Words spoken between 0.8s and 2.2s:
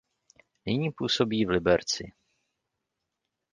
působí v Liberci.